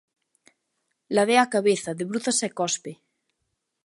Ladea 1.15 1.39
a 1.45 1.51
cabeza, 1.55 1.97
debrúzase 2.01 2.45
e 2.49 2.55
cospe. 2.59 2.91